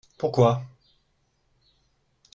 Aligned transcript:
Pourquoi? 0.17 0.63